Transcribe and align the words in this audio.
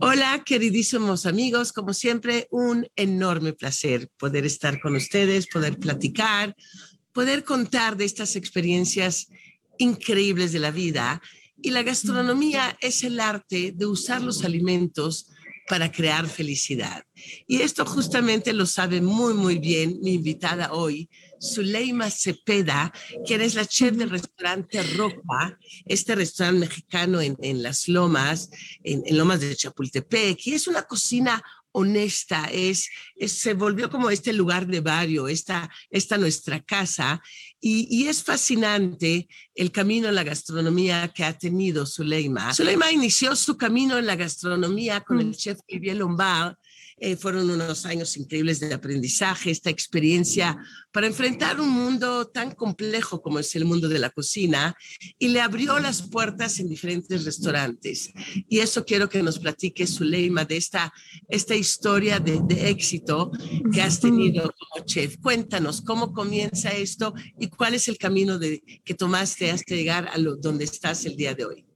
Hola, 0.00 0.42
queridísimos 0.44 1.26
amigos, 1.26 1.72
como 1.72 1.94
siempre, 1.94 2.48
un 2.50 2.86
enorme 2.96 3.52
placer 3.52 4.08
poder 4.18 4.44
estar 4.44 4.80
con 4.80 4.96
ustedes, 4.96 5.46
poder 5.46 5.78
platicar, 5.78 6.54
poder 7.12 7.44
contar 7.44 7.96
de 7.96 8.04
estas 8.04 8.36
experiencias 8.36 9.28
increíbles 9.78 10.52
de 10.52 10.58
la 10.58 10.70
vida. 10.70 11.22
Y 11.62 11.70
la 11.70 11.82
gastronomía 11.82 12.76
es 12.80 13.04
el 13.04 13.20
arte 13.20 13.72
de 13.74 13.86
usar 13.86 14.22
los 14.22 14.44
alimentos 14.44 15.30
para 15.66 15.90
crear 15.90 16.28
felicidad. 16.28 17.04
Y 17.46 17.62
esto 17.62 17.84
justamente 17.84 18.52
lo 18.52 18.66
sabe 18.66 19.00
muy, 19.00 19.34
muy 19.34 19.58
bien 19.58 19.98
mi 20.02 20.14
invitada 20.14 20.72
hoy, 20.72 21.08
Zuleima 21.40 22.10
Cepeda, 22.10 22.92
quien 23.26 23.40
es 23.40 23.54
la 23.54 23.66
chef 23.66 23.96
del 23.96 24.10
restaurante 24.10 24.82
Roca, 24.82 25.58
este 25.84 26.14
restaurante 26.14 26.60
mexicano 26.60 27.20
en, 27.20 27.62
Las 27.62 27.88
Lomas, 27.88 28.50
en, 28.82 29.02
Lomas 29.16 29.40
de 29.40 29.56
Chapultepec, 29.56 30.46
y 30.46 30.54
es 30.54 30.66
una 30.66 30.82
cocina 30.82 31.42
honesta, 31.78 32.48
es, 32.50 32.88
se 33.26 33.52
volvió 33.52 33.90
como 33.90 34.08
este 34.08 34.32
lugar 34.32 34.66
de 34.66 34.80
barrio, 34.80 35.28
esta, 35.28 35.70
esta 35.90 36.16
nuestra 36.16 36.62
casa, 36.62 37.22
y, 37.60 38.06
es 38.06 38.22
fascinante 38.22 39.28
el 39.54 39.70
camino 39.72 40.08
en 40.08 40.14
la 40.14 40.24
gastronomía 40.24 41.08
que 41.08 41.24
ha 41.24 41.36
tenido 41.36 41.84
Zuleima. 41.84 42.54
Zuleima 42.54 42.92
inició 42.92 43.36
su 43.36 43.58
camino 43.58 43.98
en 43.98 44.06
la 44.06 44.16
gastronomía 44.16 45.00
con 45.00 45.20
el 45.20 45.36
chef 45.36 45.58
Olivier 45.68 45.96
Lombard, 45.96 46.56
eh, 46.98 47.16
fueron 47.16 47.50
unos 47.50 47.84
años 47.84 48.16
increíbles 48.16 48.60
de 48.60 48.72
aprendizaje, 48.72 49.50
esta 49.50 49.70
experiencia 49.70 50.56
para 50.92 51.06
enfrentar 51.06 51.60
un 51.60 51.68
mundo 51.68 52.26
tan 52.28 52.52
complejo 52.52 53.20
como 53.20 53.38
es 53.38 53.54
el 53.54 53.66
mundo 53.66 53.88
de 53.88 53.98
la 53.98 54.10
cocina 54.10 54.74
y 55.18 55.28
le 55.28 55.42
abrió 55.42 55.78
las 55.78 56.00
puertas 56.00 56.58
en 56.58 56.68
diferentes 56.68 57.24
restaurantes. 57.24 58.10
Y 58.48 58.60
eso 58.60 58.84
quiero 58.84 59.10
que 59.10 59.22
nos 59.22 59.38
platique 59.38 59.86
Zuleima 59.86 60.46
de 60.46 60.56
esta, 60.56 60.92
esta 61.28 61.54
historia 61.54 62.18
de, 62.18 62.40
de 62.42 62.70
éxito 62.70 63.30
que 63.72 63.82
has 63.82 64.00
tenido 64.00 64.54
como 64.58 64.86
chef. 64.86 65.18
Cuéntanos 65.18 65.82
cómo 65.82 66.14
comienza 66.14 66.70
esto 66.70 67.12
y 67.38 67.48
cuál 67.48 67.74
es 67.74 67.88
el 67.88 67.98
camino 67.98 68.38
de, 68.38 68.62
que 68.84 68.94
tomaste 68.94 69.50
hasta 69.50 69.74
llegar 69.74 70.08
a 70.08 70.16
lo, 70.16 70.36
donde 70.36 70.64
estás 70.64 71.04
el 71.04 71.16
día 71.16 71.34
de 71.34 71.44
hoy. 71.44 71.75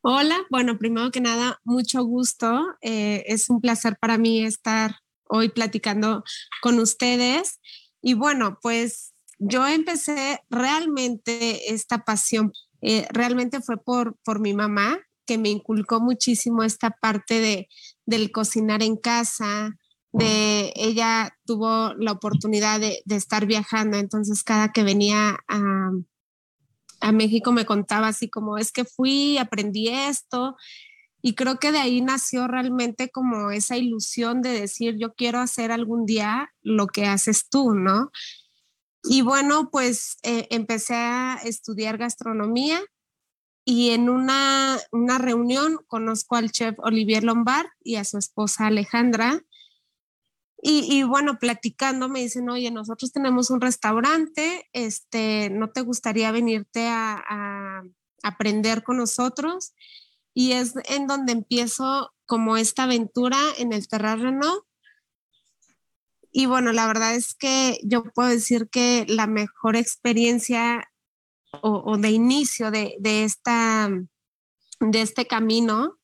Hola, 0.00 0.38
bueno, 0.50 0.78
primero 0.78 1.10
que 1.10 1.20
nada, 1.20 1.60
mucho 1.64 2.04
gusto. 2.04 2.76
Eh, 2.80 3.24
es 3.26 3.50
un 3.50 3.60
placer 3.60 3.96
para 4.00 4.18
mí 4.18 4.44
estar 4.44 4.96
hoy 5.28 5.48
platicando 5.48 6.24
con 6.62 6.78
ustedes. 6.78 7.60
Y 8.02 8.14
bueno, 8.14 8.58
pues 8.62 9.12
yo 9.38 9.66
empecé 9.66 10.40
realmente 10.48 11.72
esta 11.72 12.04
pasión, 12.04 12.52
eh, 12.80 13.06
realmente 13.10 13.60
fue 13.60 13.76
por, 13.76 14.16
por 14.24 14.40
mi 14.40 14.54
mamá, 14.54 14.98
que 15.26 15.38
me 15.38 15.48
inculcó 15.50 16.00
muchísimo 16.00 16.62
esta 16.62 16.90
parte 16.90 17.40
de, 17.40 17.68
del 18.06 18.30
cocinar 18.30 18.82
en 18.82 18.96
casa, 18.96 19.74
de 20.12 20.72
ella 20.76 21.36
tuvo 21.44 21.92
la 21.98 22.12
oportunidad 22.12 22.80
de, 22.80 23.02
de 23.04 23.16
estar 23.16 23.44
viajando, 23.44 23.98
entonces 23.98 24.42
cada 24.42 24.72
que 24.72 24.82
venía 24.82 25.38
a 25.48 25.90
a 27.00 27.12
México 27.12 27.52
me 27.52 27.66
contaba 27.66 28.08
así 28.08 28.28
como, 28.28 28.58
es 28.58 28.72
que 28.72 28.84
fui, 28.84 29.38
aprendí 29.38 29.88
esto, 29.88 30.56
y 31.22 31.34
creo 31.34 31.58
que 31.58 31.72
de 31.72 31.78
ahí 31.78 32.00
nació 32.02 32.46
realmente 32.46 33.10
como 33.10 33.50
esa 33.50 33.76
ilusión 33.76 34.42
de 34.42 34.50
decir, 34.50 34.96
yo 34.96 35.14
quiero 35.14 35.40
hacer 35.40 35.72
algún 35.72 36.06
día 36.06 36.52
lo 36.62 36.86
que 36.86 37.06
haces 37.06 37.48
tú, 37.48 37.74
¿no? 37.74 38.10
Y 39.02 39.22
bueno, 39.22 39.70
pues 39.70 40.18
eh, 40.22 40.46
empecé 40.50 40.94
a 40.94 41.40
estudiar 41.42 41.98
gastronomía 41.98 42.80
y 43.64 43.90
en 43.90 44.08
una, 44.08 44.78
una 44.92 45.18
reunión 45.18 45.78
conozco 45.88 46.36
al 46.36 46.52
chef 46.52 46.76
Olivier 46.78 47.24
Lombard 47.24 47.66
y 47.82 47.96
a 47.96 48.04
su 48.04 48.18
esposa 48.18 48.66
Alejandra 48.66 49.42
y, 50.68 51.04
bueno, 51.04 51.38
platicando 51.38 52.08
me 52.08 52.18
dicen, 52.18 52.50
oye, 52.50 52.72
nosotros 52.72 53.12
tenemos 53.12 53.50
un 53.50 53.60
restaurante, 53.60 54.68
este, 54.72 55.48
¿no 55.48 55.70
te 55.70 55.82
gustaría 55.82 56.32
venirte 56.32 56.88
a, 56.88 57.84
aprender 58.24 58.82
con 58.82 58.96
nosotros? 58.96 59.74
Y 60.34 60.52
es 60.52 60.74
en 60.88 61.06
donde 61.06 61.30
empiezo 61.30 62.12
como 62.24 62.56
esta 62.56 62.82
aventura 62.82 63.38
en 63.58 63.72
el 63.72 63.86
terreno. 63.86 64.66
Y 66.32 66.46
bueno, 66.46 66.72
la 66.72 66.88
verdad 66.88 67.14
es 67.14 67.36
que 67.36 67.78
yo 67.84 68.02
puedo 68.02 68.28
decir 68.28 68.68
que 68.68 69.06
la 69.08 69.28
mejor 69.28 69.76
experiencia 69.76 70.90
o, 71.62 71.96
de 71.96 72.10
inicio 72.10 72.72
de, 72.72 72.96
esta, 73.04 73.88
de 74.80 75.00
este 75.00 75.28
camino 75.28 75.96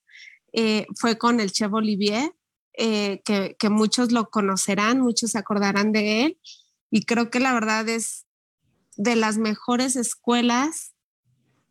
eh, 0.53 0.87
fue 0.95 1.19
con 1.19 1.41
el 1.41 1.51
Chef 1.51 1.73
Olivier 1.73 2.33
eh, 2.75 3.23
que, 3.25 3.69
muchos 3.69 4.13
lo 4.13 4.31
conocerán, 4.31 5.01
muchos 5.01 5.33
se 5.33 5.39
acordarán 5.39 5.93
de 5.93 6.25
él. 6.25 6.39
Y 6.91 7.05
creo 7.05 7.31
que 7.31 7.41
la 7.41 7.53
verdad 7.53 7.89
es 7.89 8.27
de 8.97 9.17
las 9.17 9.39
mejores 9.39 9.97
escuelas 9.97 10.93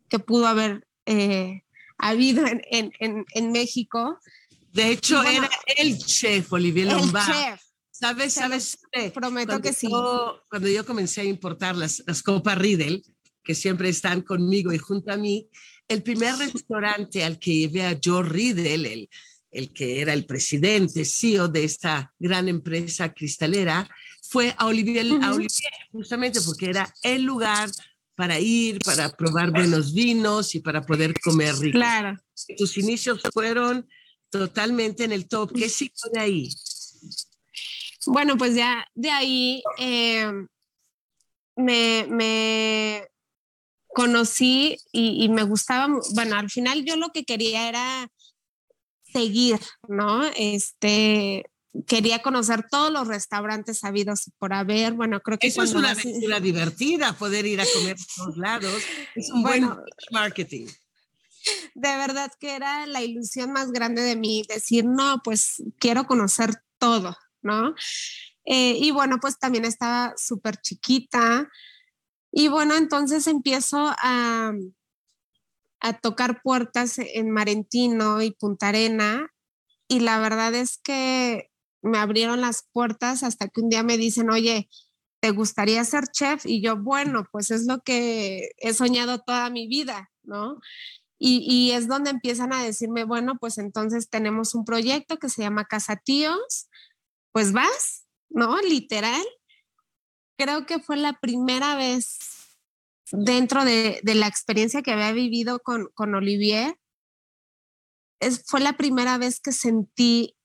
que 0.08 0.18
pudo 0.18 0.46
haber 0.46 0.86
eh, 1.06 1.62
habido 1.98 2.44
en, 2.46 3.52
México. 3.52 4.18
De 4.72 4.90
hecho, 4.90 5.22
era 5.22 5.48
el 5.76 5.98
chef 5.98 6.52
Olivier 6.52 6.88
Lombard. 6.92 7.58
¿Sabes? 7.90 8.34
¿Sabes? 8.34 8.78
Prometo 9.14 9.60
que 9.60 9.72
sí. 9.72 9.88
cuando 10.50 10.68
yo 10.68 10.84
comencé 10.84 11.20
a 11.20 11.24
importar 11.24 11.76
las, 11.76 12.02
las 12.06 12.22
copas 12.22 12.58
Riedel, 12.58 13.04
que 13.44 13.54
siempre 13.54 13.88
están 13.88 14.22
conmigo 14.22 14.72
y 14.72 14.78
junto 14.78 15.12
a 15.12 15.16
mí, 15.16 15.48
el 15.88 16.02
primer 16.02 16.36
restaurante 16.38 17.24
al 17.24 17.38
que 17.38 17.54
llevé 17.54 17.86
a 17.86 17.98
Joe 18.02 18.22
Riedel, 18.22 18.86
el, 18.86 19.10
el 19.52 19.72
que 19.72 20.00
era 20.00 20.14
el 20.14 20.24
presidente, 20.24 21.04
CEO 21.04 21.46
de 21.46 21.64
esta 21.64 22.12
gran 22.18 22.48
empresa 22.48 23.12
cristalera, 23.12 23.88
fue 24.22 24.54
a 24.56 24.66
Olivier, 24.66 25.06
justamente 25.92 26.40
porque 26.40 26.70
era 26.70 26.92
el 27.02 27.22
lugar 27.22 27.70
para 28.14 28.40
ir, 28.40 28.78
para 28.82 29.10
probar 29.10 29.50
buenos 29.50 29.92
vinos 29.92 30.54
y 30.54 30.60
para 30.60 30.80
poder 30.82 31.12
comer 31.20 31.54
rico. 31.56 31.76
Claro. 31.76 32.16
Tus 32.56 32.78
inicios 32.78 33.20
fueron 33.32 33.86
totalmente 34.30 35.04
en 35.04 35.12
el 35.12 35.28
top. 35.28 35.52
¿Qué 35.54 35.68
siguió 35.68 36.10
de 36.12 36.20
ahí? 36.20 36.48
Bueno, 38.06 38.36
pues 38.38 38.54
ya 38.54 38.86
de 38.94 39.10
ahí 39.10 39.62
eh, 39.78 40.32
me, 41.56 43.06
conocí 43.88 44.78
y, 44.92 45.24
y, 45.24 45.28
me 45.28 45.42
gustaba, 45.42 45.94
bueno, 46.14 46.36
al 46.36 46.50
final 46.50 46.84
yo 46.84 46.96
lo 46.96 47.10
que 47.10 47.24
quería 47.24 47.68
era 47.68 48.08
seguir, 49.12 49.60
¿no? 49.88 50.22
Este, 50.36 51.44
quería 51.86 52.22
conocer 52.22 52.66
todos 52.70 52.90
los 52.90 53.08
restaurantes 53.08 53.84
habidos 53.84 54.30
por 54.38 54.52
haber. 54.52 54.92
Bueno, 54.92 55.20
creo 55.20 55.38
que 55.38 55.48
eso 55.48 55.62
es 55.62 55.74
una 55.74 55.90
aventura 55.90 56.40
divertida, 56.40 57.12
poder 57.14 57.46
ir 57.46 57.60
a 57.60 57.64
comer 57.74 57.96
a 57.96 58.14
todos 58.16 58.36
lados. 58.36 58.82
Es 59.14 59.30
un 59.30 59.42
buen 59.42 59.68
marketing. 60.10 60.66
De 61.74 61.96
verdad 61.96 62.30
que 62.38 62.54
era 62.54 62.86
la 62.86 63.02
ilusión 63.02 63.52
más 63.52 63.72
grande 63.72 64.02
de 64.02 64.16
mí, 64.16 64.44
decir, 64.48 64.84
no, 64.84 65.20
pues 65.24 65.62
quiero 65.78 66.06
conocer 66.06 66.54
todo, 66.78 67.16
¿no? 67.40 67.74
Eh, 68.44 68.76
y 68.78 68.90
bueno, 68.90 69.18
pues 69.20 69.38
también 69.38 69.64
estaba 69.64 70.14
súper 70.16 70.56
chiquita. 70.58 71.48
Y 72.30 72.48
bueno, 72.48 72.76
entonces 72.76 73.26
empiezo 73.26 73.94
a, 73.98 74.52
a 75.82 75.94
tocar 75.94 76.40
puertas 76.42 76.98
en 76.98 77.30
Marentino 77.30 78.22
y 78.22 78.30
Punta 78.30 78.68
Arena 78.68 79.32
y 79.88 80.00
la 80.00 80.18
verdad 80.20 80.54
es 80.54 80.78
que 80.78 81.50
me 81.82 81.98
abrieron 81.98 82.40
las 82.40 82.66
puertas 82.72 83.22
hasta 83.22 83.48
que 83.48 83.60
un 83.60 83.68
día 83.68 83.82
me 83.82 83.98
dicen, 83.98 84.30
oye, 84.30 84.70
¿te 85.20 85.32
gustaría 85.32 85.84
ser 85.84 86.04
chef? 86.06 86.46
Y 86.46 86.62
yo, 86.62 86.76
bueno, 86.76 87.26
pues 87.30 87.50
es 87.50 87.66
lo 87.66 87.80
que 87.80 88.52
he 88.58 88.72
soñado 88.72 89.18
toda 89.18 89.50
mi 89.50 89.66
vida, 89.66 90.10
¿no? 90.22 90.60
Y, 91.18 91.44
y 91.46 91.72
es 91.72 91.88
donde 91.88 92.10
empiezan 92.10 92.52
a 92.52 92.62
decirme, 92.62 93.04
bueno, 93.04 93.36
pues 93.38 93.58
entonces 93.58 94.08
tenemos 94.08 94.54
un 94.54 94.64
proyecto 94.64 95.18
que 95.18 95.28
se 95.28 95.42
llama 95.42 95.66
Casa 95.66 95.96
Tíos, 95.96 96.68
pues 97.32 97.52
vas, 97.52 98.06
¿no? 98.30 98.60
Literal. 98.62 99.22
Creo 100.38 100.64
que 100.64 100.78
fue 100.78 100.96
la 100.96 101.20
primera 101.20 101.76
vez 101.76 102.41
dentro 103.12 103.64
de, 103.64 104.00
la 104.02 104.26
experiencia 104.26 104.82
que 104.82 104.92
había 104.92 105.12
vivido 105.12 105.60
con, 105.60 105.88
con 105.94 106.14
Olivier, 106.14 106.76
es, 108.20 108.44
fue 108.46 108.60
la 108.60 108.74
primera 108.74 109.18
vez 109.18 109.40
que 109.40 109.52
sentí 109.52 110.36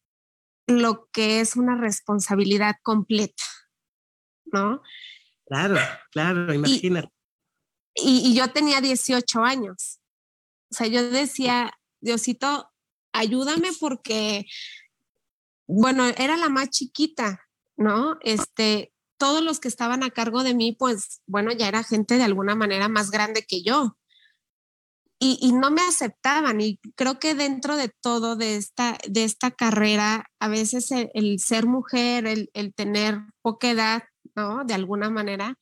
lo 0.68 1.10
que 1.12 1.40
es 1.40 1.56
una 1.56 1.78
responsabilidad 1.78 2.76
completa, 2.84 3.44
¿no? 4.46 4.82
Claro, 5.46 5.78
claro, 6.12 6.54
imagínate. 6.54 7.10
Y, 7.96 8.30
y, 8.30 8.36
yo 8.36 8.52
tenía 8.52 8.82
18 8.82 9.44
años. 9.44 10.00
O 10.70 10.76
sea, 10.76 10.88
yo 10.88 11.10
decía, 11.10 11.72
Diosito, 12.02 12.70
ayúdame 13.14 13.70
porque, 13.80 14.46
bueno, 15.68 16.06
era 16.06 16.36
la 16.36 16.50
más 16.50 16.70
chiquita, 16.70 17.48
¿no? 17.78 18.18
Este, 18.22 18.92
todos 19.18 19.44
los 19.44 19.60
que 19.60 19.68
estaban 19.68 20.04
a 20.04 20.12
cargo 20.12 20.44
de 20.44 20.54
mí, 20.54 20.74
pues 20.78 21.22
bueno, 21.28 21.52
ya 21.52 21.68
era 21.68 21.84
gente 21.84 22.18
de 22.18 22.24
alguna 22.24 22.56
manera 22.56 22.88
más 22.90 23.12
grande 23.12 23.46
que 23.48 23.64
yo. 23.64 23.98
y, 25.20 25.52
no 25.52 25.72
me 25.72 25.82
aceptaban. 25.82 26.62
Y 26.62 26.80
creo 26.96 27.18
que 27.20 27.34
dentro 27.34 27.76
de 27.76 27.90
todo 27.90 28.36
de 28.36 28.56
esta, 28.56 28.98
de 29.10 29.24
esta 29.24 29.50
carrera, 29.52 30.26
a 30.40 30.48
veces 30.48 30.92
el, 30.92 31.40
ser 31.40 31.66
mujer, 31.66 32.28
el, 32.28 32.52
el, 32.54 32.74
tener 32.76 33.20
poca 33.42 33.72
edad, 33.72 34.04
¿no? 34.36 34.64
De 34.66 34.76
alguna 34.76 35.10
manera, 35.10 35.58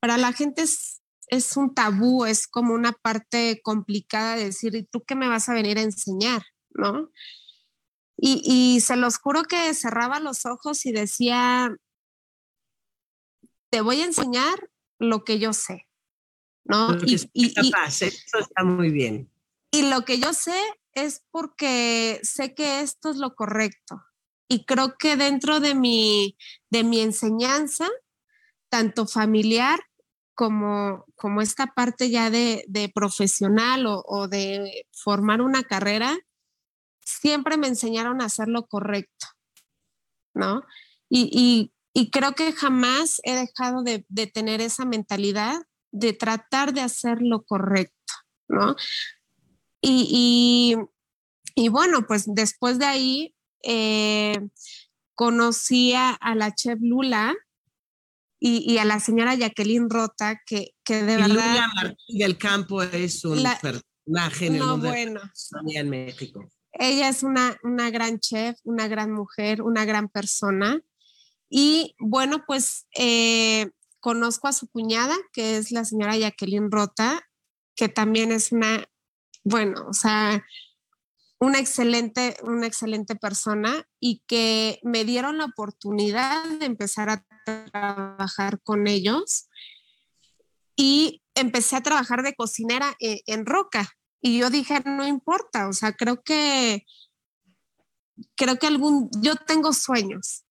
para 0.00 0.16
la 0.16 0.32
gente 0.32 0.62
es, 0.62 1.02
es 1.28 1.56
un 1.56 1.74
tabú, 1.74 2.24
es 2.24 2.46
como 2.48 2.74
una 2.74 2.92
parte 2.92 3.60
complicada 3.62 4.36
de 4.36 4.46
decir, 4.46 4.74
¿y 4.74 4.84
tú 4.84 5.04
qué 5.04 5.14
me 5.14 5.28
vas 5.28 5.48
a 5.48 5.54
venir 5.54 5.78
a 5.78 5.82
enseñar? 5.82 6.42
¿No? 6.70 7.10
Y, 8.16 8.42
y 8.44 8.80
se 8.80 8.96
los 8.96 9.18
juro 9.18 9.44
que 9.44 9.72
cerraba 9.74 10.20
los 10.20 10.46
ojos 10.46 10.86
y 10.86 10.92
decía, 10.92 11.76
te 13.70 13.80
voy 13.80 14.00
a 14.00 14.04
enseñar 14.04 14.70
lo 14.98 15.24
que 15.24 15.38
yo 15.38 15.52
sé, 15.52 15.86
¿no? 16.64 16.96
Y, 17.04 17.14
eso 17.14 18.38
está 18.38 18.64
muy 18.64 18.90
bien. 18.90 19.30
Y 19.70 19.90
lo 19.90 20.04
que 20.04 20.18
yo 20.18 20.32
sé 20.32 20.58
es 20.92 21.24
porque 21.30 22.20
sé 22.22 22.54
que 22.54 22.80
esto 22.80 23.10
es 23.10 23.16
lo 23.16 23.34
correcto. 23.34 24.02
Y 24.48 24.64
creo 24.64 24.96
que 24.96 25.16
dentro 25.16 25.60
de 25.60 25.74
mi, 25.74 26.36
de 26.70 26.84
mi 26.84 27.00
enseñanza, 27.00 27.88
tanto 28.68 29.06
familiar 29.06 29.80
como, 30.34 31.04
como 31.16 31.40
esta 31.40 31.66
parte 31.66 32.10
ya 32.10 32.30
de, 32.30 32.64
de 32.68 32.88
profesional 32.88 33.86
o, 33.86 34.02
o, 34.06 34.28
de 34.28 34.86
formar 34.92 35.40
una 35.40 35.64
carrera, 35.64 36.16
siempre 37.00 37.56
me 37.56 37.68
enseñaron 37.68 38.20
a 38.20 38.26
hacer 38.26 38.48
lo 38.48 38.66
correcto, 38.66 39.26
¿no? 40.34 40.62
Y, 41.08 41.30
y, 41.32 41.72
y 41.98 42.10
creo 42.10 42.34
que 42.34 42.52
jamás 42.52 43.22
he 43.24 43.34
dejado 43.34 43.82
de, 43.82 44.04
de, 44.10 44.26
tener 44.26 44.60
esa 44.60 44.84
mentalidad 44.84 45.62
de 45.92 46.12
tratar 46.12 46.74
de 46.74 46.82
hacer 46.82 47.22
lo 47.22 47.42
correcto, 47.44 48.12
¿no? 48.48 48.76
Y, 49.80 50.76
y 51.54 51.68
bueno, 51.68 52.06
pues 52.06 52.24
después 52.26 52.78
de 52.78 52.84
ahí 52.84 53.34
eh, 53.62 54.36
conocí 55.14 55.94
a, 55.94 56.18
la 56.34 56.54
chef 56.54 56.78
Lula, 56.82 57.34
y, 58.38 58.76
a 58.76 58.84
la 58.84 59.00
señora 59.00 59.34
Jacqueline 59.34 59.88
Rota, 59.88 60.38
que, 60.44 60.74
que 60.84 61.02
de 61.02 61.16
verdad... 61.16 61.28
Lula 61.28 61.70
Martín 61.74 62.18
del 62.18 62.36
Campo 62.36 62.82
es 62.82 63.24
un 63.24 63.42
personaje 63.62 64.48
en 64.48 64.58
no, 64.58 64.76
bueno. 64.76 65.22
en 65.74 65.88
México. 65.88 66.46
Ella 66.72 67.08
es 67.08 67.22
una, 67.22 67.56
una 67.62 67.88
gran 67.88 68.20
chef, 68.20 68.58
una 68.64 68.86
gran 68.86 69.12
mujer, 69.12 69.62
una 69.62 69.86
gran 69.86 70.10
persona. 70.10 70.78
Y 71.48 71.94
bueno, 71.98 72.44
pues 72.46 72.86
eh, 72.96 73.70
conozco 74.00 74.48
a 74.48 74.52
su 74.52 74.68
cuñada, 74.68 75.16
que 75.32 75.56
es 75.56 75.70
la 75.70 75.84
señora 75.84 76.16
Jacqueline 76.16 76.70
Rota, 76.70 77.22
que 77.74 77.88
también 77.88 78.32
es 78.32 78.52
una, 78.52 78.84
bueno, 79.44 79.86
o 79.88 79.92
sea, 79.92 80.44
una 81.38 81.58
excelente, 81.58 82.36
una 82.42 82.66
excelente 82.66 83.14
persona 83.14 83.86
y 84.00 84.22
que 84.26 84.80
me 84.82 85.04
dieron 85.04 85.38
la 85.38 85.44
oportunidad 85.44 86.44
de 86.58 86.66
empezar 86.66 87.10
a 87.10 87.24
trabajar 87.44 88.60
con 88.62 88.86
ellos. 88.86 89.48
Y 90.78 91.22
empecé 91.34 91.76
a 91.76 91.82
trabajar 91.82 92.22
de 92.22 92.34
cocinera 92.34 92.94
en, 92.98 93.18
en 93.26 93.46
Roca. 93.46 93.88
Y 94.20 94.38
yo 94.38 94.50
dije, 94.50 94.80
no 94.84 95.06
importa, 95.06 95.68
o 95.68 95.72
sea, 95.72 95.92
creo 95.92 96.22
que, 96.22 96.84
creo 98.34 98.58
que 98.58 98.66
algún, 98.66 99.08
yo 99.20 99.36
tengo 99.36 99.72
sueños 99.72 100.45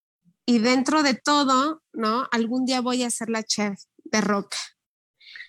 y 0.46 0.60
dentro 0.60 1.02
de 1.02 1.14
todo, 1.14 1.82
¿no? 1.92 2.28
Algún 2.30 2.64
día 2.64 2.80
voy 2.80 3.02
a 3.02 3.10
ser 3.10 3.28
la 3.28 3.42
chef 3.42 3.80
de 4.04 4.20
Roca. 4.20 4.56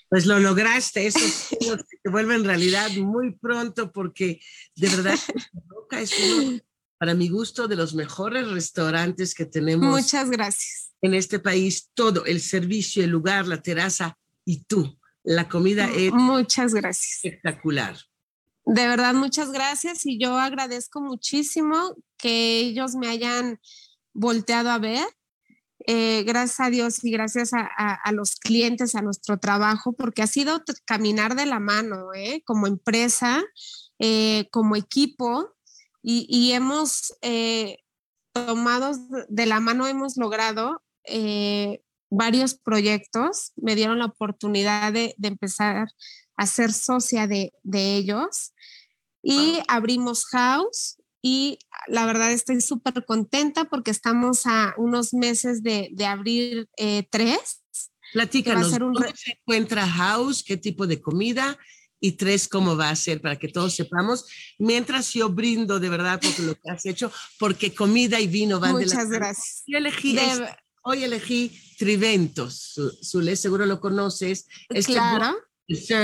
Pues 0.10 0.26
lo 0.26 0.40
lograste, 0.40 1.06
eso 1.06 1.20
se 1.60 2.10
vuelve 2.10 2.36
en 2.36 2.44
realidad 2.44 2.90
muy 2.92 3.36
pronto 3.36 3.92
porque 3.92 4.42
de 4.76 4.90
verdad 4.90 5.18
Roca 5.68 6.02
es 6.02 6.12
uno, 6.20 6.60
para 6.98 7.14
mi 7.14 7.30
gusto, 7.30 7.68
de 7.68 7.76
los 7.76 7.94
mejores 7.94 8.50
restaurantes 8.50 9.36
que 9.36 9.46
tenemos. 9.46 9.88
Muchas 9.88 10.32
gracias. 10.32 10.92
En 11.02 11.14
este 11.14 11.38
país, 11.38 11.92
todo, 11.94 12.26
el 12.26 12.42
servicio, 12.42 13.04
el 13.04 13.12
lugar, 13.12 13.48
la 13.48 13.62
terraza 13.62 14.18
y 14.46 14.64
tú. 14.64 14.98
La 15.24 15.48
comida 15.48 15.90
es 15.94 16.12
muchas 16.12 16.74
gracias. 16.74 17.20
espectacular. 17.24 17.98
De 18.66 18.88
verdad, 18.88 19.14
muchas 19.14 19.52
gracias 19.52 20.06
y 20.06 20.18
yo 20.18 20.38
agradezco 20.38 21.02
muchísimo 21.02 21.96
que 22.18 22.60
ellos 22.60 22.96
me 22.96 23.08
hayan 23.08 23.60
volteado 24.18 24.72
a 24.72 24.80
ver. 24.80 25.06
Eh, 25.86 26.24
gracias 26.24 26.60
a 26.60 26.70
Dios 26.70 27.04
y 27.04 27.12
gracias 27.12 27.52
a, 27.54 28.12
los 28.12 28.36
clientes, 28.36 28.96
a 28.96 29.02
nuestro 29.02 29.38
trabajo, 29.40 29.94
porque 29.94 30.24
ha 30.24 30.28
sido 30.28 30.62
caminar 30.86 31.36
de 31.36 31.46
la 31.46 31.60
mano, 31.60 32.14
¿eh? 32.14 32.42
como 32.46 32.68
empresa, 32.68 33.44
eh, 34.00 34.50
como 34.52 34.76
equipo, 34.76 35.54
y, 36.02 36.52
hemos 36.54 37.14
tomado 38.34 38.92
de 39.28 39.46
la 39.46 39.60
mano, 39.60 39.88
hemos 39.88 40.16
logrado 40.16 40.82
varios 42.10 42.56
proyectos. 42.56 43.52
Me 43.58 43.76
dieron 43.76 44.00
la 44.00 44.06
oportunidad 44.06 44.94
de, 44.94 45.16
empezar 45.22 45.90
a 46.38 46.48
ser 46.48 46.72
socia 46.72 47.28
de, 47.28 47.52
ellos 47.64 48.54
y 49.22 49.60
abrimos 49.68 50.26
House 50.28 50.98
y 51.30 51.60
la 51.88 52.06
verdad 52.06 52.32
estoy 52.32 52.62
súper 52.62 53.04
contenta 53.04 53.66
porque 53.66 53.92
estamos 53.92 54.46
a 54.46 54.74
unos 54.78 55.14
meses 55.14 55.62
de, 55.62 55.90
de 55.92 56.06
abrir 56.06 56.70
eh, 56.78 57.06
tres. 57.10 57.66
Platícanos, 58.14 58.72
¿dónde 58.72 59.14
se 59.14 59.32
encuentra 59.32 59.86
House? 59.86 60.42
¿Qué 60.42 60.56
tipo 60.56 60.88
de 60.88 61.02
comida? 61.02 61.58
Y 62.00 62.14
tres, 62.14 62.48
¿cómo 62.48 62.78
va 62.78 62.92
a 62.92 62.96
ser? 62.96 63.20
Para 63.20 63.38
que 63.38 63.50
todos 63.50 63.76
sepamos. 63.76 64.24
Mientras 64.58 65.12
yo 65.12 65.28
brindo 65.28 65.82
de 65.82 65.90
verdad 65.90 66.22
por 66.22 66.40
lo 66.46 66.56
que 66.56 66.70
has 66.70 66.86
hecho, 66.86 67.12
porque 67.38 67.76
comida 67.76 68.22
y 68.22 68.28
vino 68.28 68.62
van 68.62 68.72
Muchas 68.72 68.92
de 68.92 68.96
la 68.96 69.04
Muchas 69.04 69.20
gracias. 69.20 69.64
Yo 69.68 69.80
elegí, 69.80 70.18
hoy 70.84 71.04
elegí 71.04 71.62
Triventos. 71.78 72.80
Zule, 73.04 73.36
seguro 73.36 73.66
lo 73.66 73.82
conoces. 73.82 74.48
Este 74.70 74.94
claro. 74.94 75.36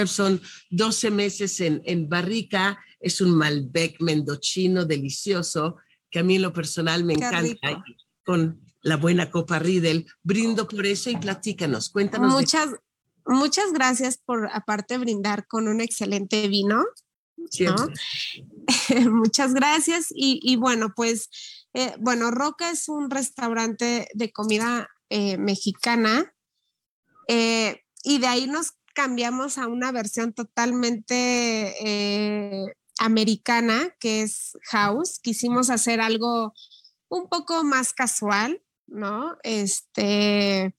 Son 0.06 0.42
12 0.71 1.12
meses 1.12 1.60
en, 1.62 1.81
en 1.86 2.10
barrica 2.10 2.80
es 3.04 3.19
un 3.19 3.36
Malbec 3.36 4.01
mendochino 4.01 4.86
delicioso 4.86 5.77
que 6.10 6.19
a 6.19 6.24
mí 6.24 6.38
en 6.38 6.42
lo 6.42 6.54
personal 6.54 7.04
me 7.04 7.13
encanta. 7.13 7.83
Con 8.25 8.62
la 8.81 8.95
buena 8.98 9.30
copa 9.30 9.60
Riedel, 9.60 10.06
brindo 10.24 10.68
por 10.68 10.86
eso 10.86 11.10
y 11.10 11.18
platícanos, 11.18 11.89
cuéntanos. 11.89 12.31
Muchas, 12.31 12.69
muchas 13.25 13.74
gracias 13.74 14.18
por 14.18 14.50
aparte 14.54 14.98
brindar 14.98 15.48
con 15.48 15.68
un 15.68 15.81
excelente 15.81 16.48
vino. 16.48 16.86
muchas 19.09 19.54
gracias 19.54 20.07
y, 20.09 20.56
bueno, 20.56 20.94
pues, 20.95 21.30
eh, 21.73 21.94
bueno, 21.99 22.31
Roca 22.31 22.69
es 22.71 22.87
un 22.87 23.09
restaurante 23.09 24.07
de 24.14 24.31
comida 24.31 24.90
eh, 25.09 25.37
mexicana 25.37 26.33
eh, 27.28 27.81
y 28.04 28.19
de 28.19 28.28
ahí 28.28 28.47
nos 28.47 28.73
cambiamos 28.94 29.57
a 29.57 29.68
una 29.68 29.92
versión 29.92 30.33
totalmente 30.33 31.76
americana, 33.00 33.95
que 34.00 34.21
es 34.21 34.57
House. 34.69 35.19
Quisimos 35.21 35.69
hacer 35.69 36.00
algo 36.02 36.54
un 37.09 37.28
poco 37.28 37.64
más 37.64 37.94
casual, 37.94 38.62
¿no? 38.88 39.38
Este, 39.44 40.76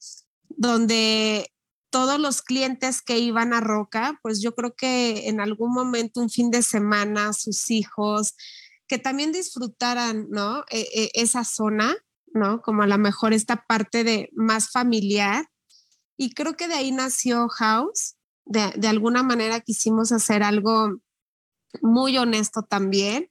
donde 0.48 1.52
todos 1.90 2.18
los 2.18 2.42
clientes 2.42 3.02
que 3.02 3.18
iban 3.18 3.52
a 3.52 3.60
Roca, 3.60 4.18
pues 4.22 4.42
yo 4.42 4.54
creo 4.54 4.74
que 4.74 5.28
en 5.28 5.40
algún 5.40 5.72
momento, 5.72 6.20
un 6.20 6.30
fin 6.30 6.50
de 6.50 6.62
semana, 6.62 7.32
sus 7.32 7.70
hijos, 7.70 8.34
que 8.88 8.98
también 8.98 9.32
disfrutaran, 9.32 10.26
¿no? 10.30 10.64
E, 10.70 10.80
e, 10.92 11.10
esa 11.14 11.44
zona, 11.44 11.94
¿no? 12.32 12.62
Como 12.62 12.82
a 12.82 12.86
lo 12.86 12.98
mejor 12.98 13.32
esta 13.32 13.64
parte 13.66 14.02
de 14.02 14.28
más 14.32 14.70
familiar. 14.70 15.46
Y 16.16 16.34
creo 16.34 16.56
que 16.56 16.68
de 16.68 16.74
ahí 16.74 16.92
nació 16.92 17.48
House. 17.48 18.16
De, 18.46 18.72
de 18.76 18.88
alguna 18.88 19.22
manera 19.22 19.60
quisimos 19.60 20.12
hacer 20.12 20.42
algo 20.42 20.98
muy 21.80 22.16
honesto 22.18 22.62
también. 22.62 23.30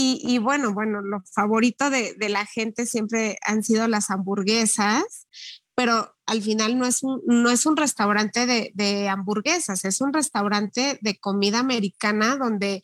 Y, 0.00 0.38
bueno, 0.38 0.72
bueno, 0.74 1.00
lo 1.00 1.24
favorito 1.32 1.90
de, 1.90 2.14
la 2.28 2.46
gente 2.46 2.86
siempre 2.86 3.36
han 3.42 3.64
sido 3.64 3.88
las 3.88 4.10
hamburguesas, 4.10 5.26
pero 5.74 6.14
al 6.24 6.40
final 6.40 6.78
no 6.78 6.86
es 6.86 7.02
un, 7.02 7.20
no 7.26 7.50
es 7.50 7.66
un 7.66 7.76
restaurante 7.76 8.46
de, 8.46 9.08
hamburguesas, 9.08 9.84
es 9.84 10.00
un 10.00 10.12
restaurante 10.12 11.00
de 11.02 11.18
comida 11.18 11.58
americana 11.58 12.36
donde 12.36 12.82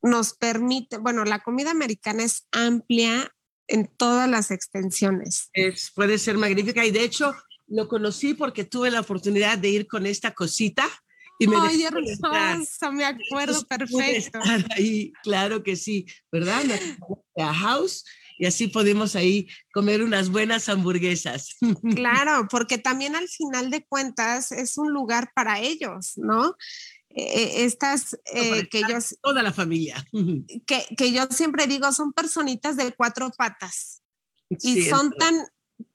nos 0.00 0.32
permite, 0.32 0.96
bueno, 0.96 1.26
la 1.26 1.40
comida 1.40 1.72
americana 1.72 2.22
es 2.22 2.46
amplia 2.52 3.30
en 3.66 3.86
todas 3.86 4.28
las 4.28 4.50
extensiones. 4.50 5.50
Es, 5.52 5.90
puede 5.94 6.16
ser 6.16 6.38
magnífica 6.38 6.86
y 6.86 6.90
de 6.90 7.04
hecho 7.04 7.34
lo 7.74 7.88
conocí 7.88 8.34
porque 8.34 8.64
tuve 8.64 8.90
la 8.90 9.00
oportunidad 9.00 9.58
de 9.58 9.68
ir 9.68 9.86
con 9.86 10.06
esta 10.06 10.32
cosita 10.32 10.86
y 11.38 11.48
me 11.48 11.56
Ay, 11.60 11.82
hermosa, 11.82 12.92
me 12.92 13.04
acuerdo 13.04 13.60
perfecto. 13.66 14.38
Ahí, 14.76 15.12
claro 15.24 15.64
que 15.64 15.74
sí, 15.74 16.06
¿verdad? 16.30 16.62
A 17.36 17.52
House 17.52 18.04
y 18.38 18.46
así 18.46 18.68
podemos 18.68 19.16
ahí 19.16 19.48
comer 19.72 20.02
unas 20.02 20.30
buenas 20.30 20.68
hamburguesas. 20.68 21.56
Claro, 21.94 22.46
porque 22.50 22.78
también 22.78 23.16
al 23.16 23.28
final 23.28 23.70
de 23.70 23.84
cuentas 23.84 24.52
es 24.52 24.78
un 24.78 24.92
lugar 24.92 25.32
para 25.34 25.60
ellos, 25.60 26.12
¿no? 26.16 26.56
Eh, 27.10 27.64
estas 27.64 28.16
eh, 28.32 28.68
que 28.68 28.82
yo... 28.82 28.98
Toda 29.22 29.42
la 29.42 29.52
familia. 29.52 30.04
Que, 30.66 30.84
que, 30.96 31.12
yo 31.12 31.26
siempre 31.30 31.66
digo, 31.66 31.92
son 31.92 32.12
personitas 32.12 32.76
de 32.76 32.92
cuatro 32.92 33.30
patas. 33.36 34.02
y 34.48 34.82
son 34.82 35.12
tan, 35.12 35.34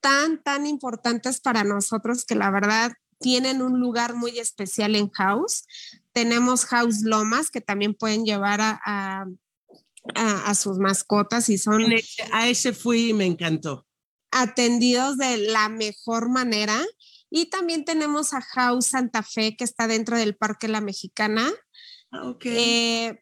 tan, 0.01 0.41
tan 0.41 0.65
importantes 0.65 1.39
para 1.39 1.63
nosotros 1.63 2.25
que 2.25 2.35
la 2.35 2.51
verdad 2.51 2.93
tienen 3.19 3.61
un 3.61 3.79
lugar 3.79 4.15
muy 4.15 4.39
especial 4.39 4.95
en 4.95 5.09
House. 5.11 5.65
Tenemos 6.13 6.65
House 6.65 7.01
Lomas 7.03 7.51
que 7.51 7.61
también 7.61 7.93
pueden 7.93 8.25
llevar 8.25 8.61
a, 8.61 9.25
a, 10.15 10.55
sus 10.55 10.79
mascotas 10.79 11.49
y 11.49 11.57
son... 11.57 11.83
A 12.31 12.47
ese 12.47 12.73
fui 12.73 13.09
y 13.09 13.13
me 13.13 13.25
encantó. 13.25 13.85
Atendidos 14.31 15.17
de 15.17 15.37
la 15.37 15.69
mejor 15.69 16.29
manera. 16.29 16.81
Y 17.29 17.47
también 17.47 17.85
tenemos 17.85 18.33
a 18.33 18.41
House 18.41 18.87
Santa 18.87 19.21
Fe 19.21 19.55
que 19.55 19.63
está 19.63 19.87
dentro 19.87 20.17
del 20.17 20.35
Parque 20.35 20.67
La 20.67 20.81
Mexicana. 20.81 21.47
Ah, 22.11 22.33
eh, 22.43 23.21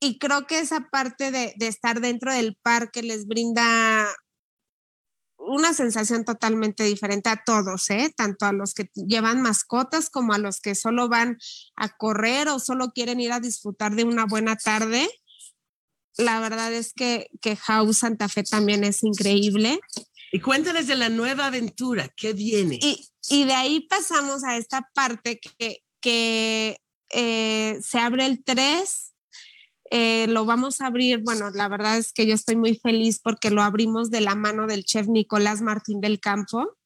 y 0.00 0.18
creo 0.18 0.46
que 0.46 0.60
esa 0.60 0.88
parte 0.90 1.30
de, 1.30 1.52
de 1.56 1.66
estar 1.66 2.00
dentro 2.00 2.32
del 2.32 2.56
parque 2.62 3.02
les 3.02 3.26
brinda 3.26 4.08
una 5.50 5.74
sensación 5.74 6.24
totalmente 6.24 6.84
diferente 6.84 7.28
a 7.28 7.42
todos, 7.44 7.90
¿eh? 7.90 8.14
tanto 8.16 8.46
a 8.46 8.52
los 8.52 8.72
que 8.72 8.90
llevan 8.94 9.42
mascotas 9.42 10.08
como 10.08 10.32
a 10.32 10.38
los 10.38 10.60
que 10.60 10.74
solo 10.74 11.08
van 11.08 11.38
a 11.76 11.96
correr 11.96 12.48
o 12.48 12.60
solo 12.60 12.92
quieren 12.92 13.20
ir 13.20 13.32
a 13.32 13.40
disfrutar 13.40 13.96
de 13.96 14.04
una 14.04 14.26
buena 14.26 14.56
tarde. 14.56 15.10
La 16.16 16.38
verdad 16.38 16.72
es 16.72 16.92
que, 16.92 17.28
que 17.40 17.56
House 17.56 17.98
Santa 17.98 18.28
Fe 18.28 18.44
también 18.44 18.84
es 18.84 19.02
increíble. 19.02 19.80
Y 20.32 20.40
cuéntales 20.40 20.86
de 20.86 20.94
la 20.94 21.08
nueva 21.08 21.46
aventura, 21.46 22.08
¿qué 22.16 22.32
viene? 22.32 22.78
Y, 22.80 23.08
y 23.28 23.44
de 23.44 23.54
ahí 23.54 23.80
pasamos 23.88 24.44
a 24.44 24.56
esta 24.56 24.88
parte 24.94 25.40
que, 25.40 25.82
que 26.00 26.80
eh, 27.10 27.80
se 27.82 27.98
abre 27.98 28.26
el 28.26 28.44
3 28.44 29.14
eh, 29.90 30.28
lo 30.28 30.44
vamos 30.44 30.80
a 30.80 30.86
abrir, 30.86 31.20
bueno, 31.24 31.50
la 31.50 31.68
verdad 31.68 31.98
es 31.98 32.12
que 32.12 32.24
yo 32.24 32.34
estoy 32.34 32.54
muy 32.54 32.76
feliz 32.76 33.18
porque 33.18 33.50
lo 33.50 33.62
abrimos 33.62 34.10
de 34.10 34.20
la 34.20 34.36
mano 34.36 34.68
del 34.68 34.84
chef 34.84 35.08
Nicolás 35.08 35.62
Martín 35.62 36.00
del 36.00 36.20
Campo. 36.20 36.76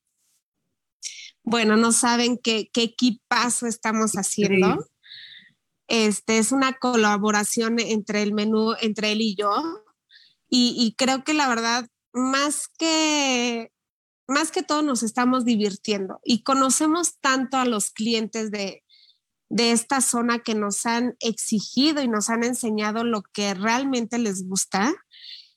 Bueno, 1.42 1.76
no 1.76 1.92
saben 1.92 2.38
qué, 2.42 2.70
qué 2.73 2.84
equipazo 2.84 3.66
estamos 3.66 4.12
haciendo. 4.12 4.88
Este 5.87 6.38
es 6.38 6.50
una 6.50 6.73
colaboración 6.73 7.78
entre 7.78 8.23
el 8.23 8.32
menú, 8.32 8.73
entre 8.80 9.12
él 9.12 9.20
y 9.20 9.37
yo. 9.37 9.52
Y, 10.49 10.75
y 10.78 10.94
creo 10.94 11.25
que 11.25 11.34
la 11.34 11.46
verdad, 11.46 11.87
más 12.14 12.68
que, 12.78 13.70
más 14.26 14.50
que 14.50 14.62
todo 14.62 14.80
nos 14.80 15.02
estamos 15.02 15.44
divirtiendo 15.44 16.20
y 16.25 16.42
conocemos 16.42 17.18
tanto 17.20 17.58
a 17.58 17.66
los 17.66 17.90
clientes 17.90 18.50
de, 18.50 18.84
de 19.54 19.70
esta 19.70 20.00
zona 20.00 20.40
que 20.40 20.56
nos 20.56 20.84
han 20.84 21.16
exigido 21.20 22.02
y 22.02 22.08
nos 22.08 22.28
han 22.28 22.42
enseñado 22.42 23.04
lo 23.04 23.23
que 23.23 23.54
realmente 23.54 24.18
les 24.18 24.49
gusta. 24.49 24.92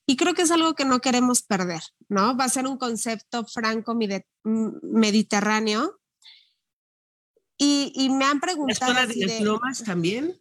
Y 0.06 0.18
creo 0.18 0.36
que 0.36 0.44
es 0.44 0.52
algo 0.52 0.76
que 0.76 0.86
no 0.86 1.00
queremos 1.00 1.42
perder, 1.42 1.82
¿no? 2.08 2.38
Va 2.38 2.44
a 2.44 2.50
ser 2.50 2.68
un 2.68 2.78
concepto 2.78 3.44
franco 3.46 3.96
mm, 3.96 4.70
mediterráneo. 4.84 6.00
Y, 7.58 8.10
me 8.12 8.26
han 8.26 8.40
preguntado... 8.40 8.92
¿En 8.92 8.98
la 8.98 9.02
zona 9.02 9.14
de 9.16 9.26
las 9.26 9.42
lomas 9.42 9.84
también? 9.84 10.40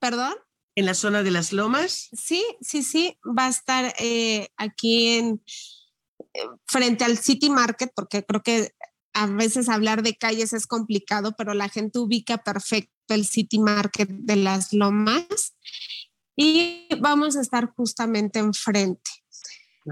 ¿Perdón? 0.00 0.34
¿En 0.74 0.86
la 0.86 0.94
zona 0.94 1.22
de 1.22 1.30
las 1.32 1.52
lomas? 1.52 2.08
Sí, 2.14 2.42
sí, 2.62 2.82
sí. 2.82 3.18
Va 3.38 3.44
a 3.44 3.50
estar 3.50 3.94
eh, 3.98 4.48
aquí 4.56 5.18
en 5.18 5.42
eh, 6.32 6.40
frente 6.64 7.04
al 7.04 7.18
City 7.18 7.50
Market, 7.50 7.92
porque 7.94 8.24
creo 8.24 8.42
que 8.42 8.74
a 9.16 9.26
veces 9.26 9.70
hablar 9.70 10.02
de 10.02 10.14
calles 10.14 10.52
es 10.52 10.66
complicado, 10.66 11.34
pero 11.38 11.54
la 11.54 11.70
gente 11.70 11.98
ubica 11.98 12.36
perfecto 12.36 12.92
el 13.08 13.26
City 13.26 13.58
Market 13.58 14.10
de 14.10 14.36
las 14.36 14.74
Lomas 14.74 15.54
y 16.36 16.86
vamos 17.00 17.34
a 17.36 17.40
estar 17.40 17.72
justamente 17.74 18.40
enfrente. 18.40 19.10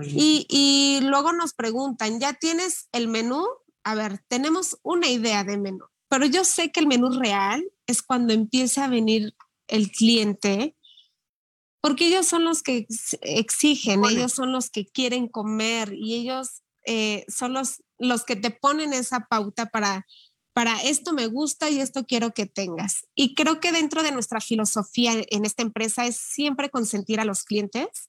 Y, 0.02 0.46
y 0.50 1.00
luego 1.06 1.32
nos 1.32 1.54
preguntan, 1.54 2.20
¿ya 2.20 2.34
tienes 2.34 2.88
el 2.92 3.08
menú? 3.08 3.46
A 3.82 3.94
ver, 3.94 4.22
tenemos 4.28 4.78
una 4.82 5.08
idea 5.08 5.42
de 5.42 5.56
menú, 5.56 5.86
pero 6.10 6.26
yo 6.26 6.44
sé 6.44 6.70
que 6.70 6.80
el 6.80 6.86
menú 6.86 7.08
real 7.18 7.64
es 7.86 8.02
cuando 8.02 8.34
empieza 8.34 8.84
a 8.84 8.88
venir 8.88 9.34
el 9.68 9.90
cliente, 9.90 10.76
porque 11.80 12.08
ellos 12.08 12.26
son 12.26 12.44
los 12.44 12.62
que 12.62 12.86
exigen, 13.22 14.04
ellos 14.04 14.32
son 14.32 14.52
los 14.52 14.68
que 14.68 14.84
quieren 14.84 15.28
comer 15.28 15.94
y 15.94 16.14
ellos 16.14 16.60
eh, 16.84 17.24
son 17.28 17.52
los, 17.52 17.82
los 17.98 18.24
que 18.24 18.36
te 18.36 18.50
ponen 18.50 18.92
esa 18.92 19.20
pauta 19.20 19.66
para, 19.66 20.06
para 20.52 20.82
esto 20.82 21.12
me 21.12 21.26
gusta 21.26 21.70
y 21.70 21.80
esto 21.80 22.04
quiero 22.04 22.32
que 22.32 22.46
tengas. 22.46 23.06
Y 23.14 23.34
creo 23.34 23.60
que 23.60 23.72
dentro 23.72 24.02
de 24.02 24.12
nuestra 24.12 24.40
filosofía 24.40 25.12
en 25.30 25.44
esta 25.44 25.62
empresa 25.62 26.06
es 26.06 26.16
siempre 26.16 26.70
consentir 26.70 27.20
a 27.20 27.24
los 27.24 27.44
clientes 27.44 28.08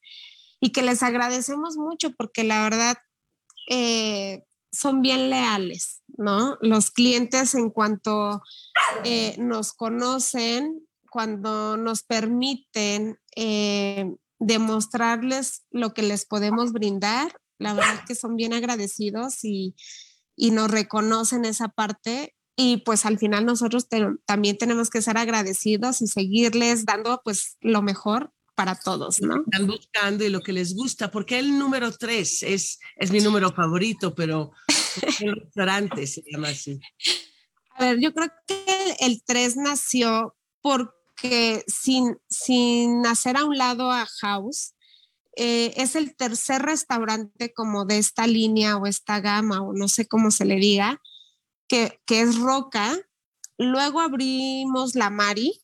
y 0.59 0.71
que 0.71 0.81
les 0.81 1.03
agradecemos 1.03 1.77
mucho 1.77 2.11
porque 2.11 2.43
la 2.43 2.63
verdad 2.63 2.97
eh, 3.69 4.43
son 4.71 5.01
bien 5.01 5.29
leales, 5.29 6.01
¿no? 6.17 6.57
Los 6.61 6.91
clientes 6.91 7.55
en 7.55 7.69
cuanto 7.69 8.41
eh, 9.03 9.35
nos 9.37 9.73
conocen, 9.73 10.85
cuando 11.09 11.77
nos 11.77 12.03
permiten 12.03 13.17
demostrarles 14.39 15.63
lo 15.71 15.93
que 15.93 16.03
les 16.03 16.25
podemos 16.25 16.73
brindar, 16.73 17.39
la 17.57 17.73
verdad 17.73 18.03
que 18.07 18.15
son 18.15 18.35
bien 18.35 18.53
agradecidos 18.53 19.43
y, 19.43 19.75
nos 20.37 20.69
reconocen 20.69 21.45
esa 21.45 21.69
parte 21.69 22.35
y 22.57 22.77
pues 22.77 23.05
al 23.05 23.17
final 23.17 23.45
nosotros 23.45 23.87
también 24.25 24.57
tenemos 24.57 24.89
que 24.89 25.01
ser 25.01 25.17
agradecidos 25.17 26.01
y 26.01 26.07
seguirles 26.07 26.85
dando 26.85 27.21
pues 27.23 27.57
lo 27.61 27.81
mejor 27.81 28.33
para 28.55 28.75
todos, 28.75 29.21
¿no? 29.21 29.43
Están 29.51 29.67
buscando 29.67 30.23
y 30.25 30.29
lo 30.29 30.41
que 30.41 30.53
les 30.53 30.75
gusta, 30.75 31.11
porque 31.11 31.39
el 31.39 31.57
número 31.59 31.91
tres 31.91 32.41
es, 32.41 32.79
es 32.95 33.11
mi 33.11 33.19
número 33.19 33.51
favorito, 33.51 34.15
pero 34.15 34.51
el 35.21 35.35
restaurante 35.35 36.07
se 36.07 36.23
llama 36.29 36.49
así. 36.49 36.79
A 37.75 37.85
ver, 37.85 37.99
yo 37.99 38.13
creo 38.13 38.29
que 38.47 38.95
el 39.01 39.21
tres 39.25 39.57
nació 39.57 40.35
porque 40.61 41.63
sin, 41.67 42.17
sin 42.29 43.05
hacer 43.05 43.37
a 43.37 43.45
un 43.45 43.57
lado 43.57 43.91
a 43.91 44.05
House, 44.21 44.74
eh, 45.35 45.73
es 45.75 45.95
el 45.95 46.15
tercer 46.15 46.61
restaurante 46.61 47.53
como 47.53 47.85
de 47.85 47.97
esta 47.97 48.25
línea 48.25 48.77
o 48.77 48.85
esta 48.85 49.19
gama 49.19 49.61
o 49.61 49.73
no 49.73 49.87
sé 49.87 50.07
cómo 50.07 50.31
se 50.31 50.45
le 50.45 50.55
diga, 50.55 51.01
que, 51.67 51.99
es 52.07 52.37
Roca. 52.37 52.97
Luego 53.57 53.99
abrimos 53.99 54.95
la 54.95 55.09
Mari 55.09 55.61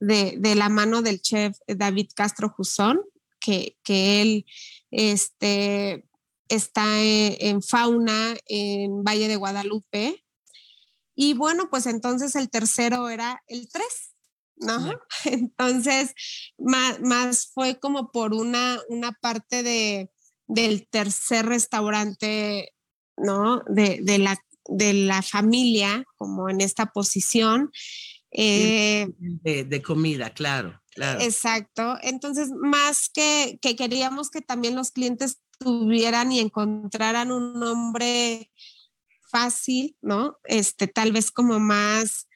de, 0.00 0.54
la 0.54 0.68
mano 0.68 1.02
del 1.02 1.20
chef 1.20 1.56
David 1.66 2.10
Castro 2.14 2.48
Jusón, 2.48 3.00
que, 3.40 3.76
él 3.86 4.46
este, 4.90 6.06
está 6.48 7.02
e, 7.02 7.48
en, 7.48 7.62
Fauna, 7.62 8.36
en 8.46 9.04
Valle 9.04 9.28
de 9.28 9.36
Guadalupe. 9.36 10.24
Y 11.14 11.34
bueno, 11.34 11.68
pues 11.70 11.86
entonces 11.86 12.34
el 12.34 12.50
tercero 12.50 13.08
era 13.08 13.42
el 13.46 13.68
3, 13.68 13.84
¿no? 14.56 15.00
Entonces, 15.24 16.14
más, 16.58 17.50
fue 17.52 17.78
como 17.78 18.10
por 18.10 18.34
una, 18.34 18.78
una 18.88 19.12
parte 19.12 19.62
de, 19.62 20.10
del 20.46 20.88
tercer 20.88 21.46
restaurante, 21.46 22.72
¿no? 23.16 23.62
De, 23.68 24.00
de, 24.02 24.18
la, 24.18 24.38
de 24.68 24.92
la 24.92 25.22
familia, 25.22 26.04
como 26.16 26.48
en 26.48 26.60
esta 26.60 26.86
posición. 26.86 27.70
Eh, 28.32 29.06
de, 29.18 29.82
comida, 29.82 30.30
claro, 30.30 30.82
claro. 30.94 31.20
Exacto. 31.20 31.96
Entonces, 32.02 32.50
más 32.50 33.08
que, 33.08 33.58
que 33.62 33.76
queríamos 33.76 34.30
que 34.30 34.42
también 34.42 34.74
los 34.74 34.90
clientes 34.90 35.40
tuvieran 35.58 36.32
y 36.32 36.40
encontraran 36.40 37.32
un 37.32 37.58
nombre 37.58 38.50
fácil, 39.30 39.96
¿no? 40.02 40.38
Este, 40.44 40.86
tal 40.86 41.12
vez 41.12 41.30
como 41.30 41.58
más 41.58 42.26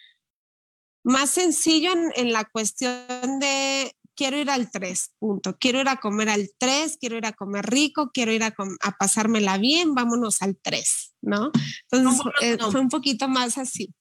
más 1.03 1.31
sencillo 1.31 1.93
en, 2.15 2.33
la 2.33 2.45
cuestión 2.45 3.41
de 3.41 3.95
quiero 4.15 4.39
ir 4.39 4.51
al 4.51 4.71
3, 4.71 5.13
punto. 5.19 5.57
Quiero 5.59 5.81
ir 5.81 5.89
a 5.89 5.97
comer 5.97 6.29
al 6.29 6.51
3, 6.59 6.99
quiero 7.01 7.17
ir 7.17 7.27
a 7.27 7.33
comer 7.33 7.67
rico, 7.67 8.11
quiero 8.13 8.33
ir 8.33 8.43
a, 8.43 8.55
a 8.83 8.97
pasármela 8.99 9.59
bien, 9.59 9.95
vámonos 9.95 10.43
al 10.43 10.59
3, 10.61 11.15
¿no? 11.23 11.51
Entonces 11.91 12.27
eh, 12.43 12.59
fue 12.71 12.81
un 12.81 12.89
poquito 12.89 13.29
más 13.29 13.59
así. 13.59 13.95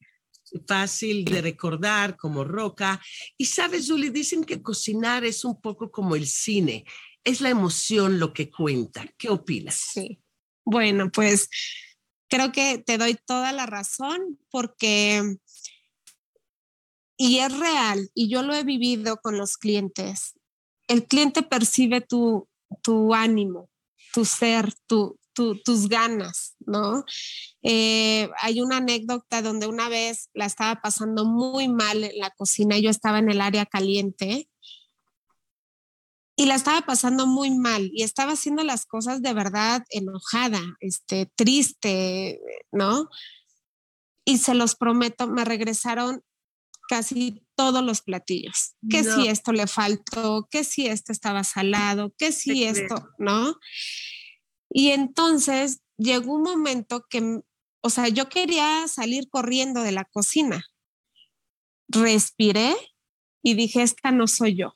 Fácil 0.67 1.25
de 1.25 1.41
recordar, 1.41 2.17
como 2.17 2.43
roca. 2.43 2.99
Y 3.37 3.45
sabes, 3.45 3.87
Julie, 3.87 4.09
dicen 4.09 4.43
que 4.43 4.61
cocinar 4.61 5.23
es 5.23 5.45
un 5.45 5.61
poco 5.61 5.91
como 5.91 6.15
el 6.15 6.27
cine, 6.27 6.85
es 7.23 7.39
la 7.39 7.49
emoción 7.49 8.19
lo 8.19 8.33
que 8.33 8.49
cuenta. 8.49 9.05
¿Qué 9.17 9.29
opinas? 9.29 9.89
Sí. 9.93 10.21
Bueno, 10.65 11.11
pues 11.11 11.49
creo 12.29 12.51
que 12.51 12.77
te 12.77 12.97
doy 12.97 13.17
toda 13.25 13.51
la 13.51 13.65
razón 13.65 14.39
porque 14.49 15.37
y 17.21 17.39
es 17.39 17.59
real, 17.59 18.09
y 18.13 18.29
yo 18.29 18.43
lo 18.43 18.55
he 18.55 18.63
vivido 18.63 19.17
con 19.17 19.37
los 19.37 19.57
clientes. 19.57 20.35
El 20.87 21.05
cliente 21.05 21.43
percibe 21.43 21.99
tu, 21.99 22.47
tu 22.81 23.13
ánimo, 23.13 23.69
tu 24.13 24.23
ser, 24.23 24.73
tu, 24.87 25.19
tus 25.33 25.89
ganas, 25.89 26.55
¿no? 26.59 27.03
Eh, 27.61 28.29
hay 28.37 28.61
una 28.61 28.77
anécdota 28.77 29.41
donde 29.41 29.67
una 29.67 29.89
vez 29.89 30.29
la 30.33 30.45
estaba 30.45 30.81
pasando 30.81 31.25
muy 31.25 31.67
mal 31.67 32.05
en 32.05 32.17
la 32.19 32.29
cocina, 32.29 32.77
yo 32.77 32.89
estaba 32.89 33.19
en 33.19 33.29
el 33.29 33.41
área 33.41 33.65
caliente 33.65 34.49
y 36.37 36.45
la 36.45 36.55
estaba 36.55 36.81
pasando 36.85 37.27
muy 37.27 37.51
mal 37.51 37.89
y 37.93 38.03
estaba 38.03 38.31
haciendo 38.31 38.63
las 38.63 38.85
cosas 38.85 39.21
de 39.21 39.33
verdad 39.33 39.83
enojada, 39.89 40.61
este, 40.79 41.29
triste, 41.35 42.39
¿no? 42.71 43.09
Y 44.23 44.37
se 44.37 44.53
los 44.53 44.75
prometo, 44.75 45.27
me 45.27 45.43
regresaron 45.43 46.23
casi 46.89 47.45
todos 47.55 47.83
los 47.83 48.01
platillos. 48.01 48.73
Que 48.89 49.03
si 49.03 49.27
esto 49.27 49.51
le 49.53 49.67
faltó, 49.67 50.47
que 50.49 50.63
si 50.63 50.87
esto 50.87 51.11
estaba 51.11 51.43
salado, 51.43 52.15
que 52.17 52.31
si 52.31 52.63
esto, 52.63 53.09
¿no? 53.19 53.59
Y 54.71 54.89
entonces 54.89 55.81
llegó 55.97 56.33
un 56.33 56.41
momento 56.41 57.05
que, 57.07 57.41
o 57.81 57.89
sea, 57.91 58.07
yo 58.07 58.27
quería 58.27 58.87
salir 58.87 59.29
corriendo 59.29 59.83
de 59.83 59.91
la 59.91 60.05
cocina. 60.05 60.65
Respiré 61.89 62.75
y 63.43 63.53
dije, 63.53 63.83
esta 63.83 64.11
no 64.11 64.25
soy 64.25 64.57
yo. 64.57 64.73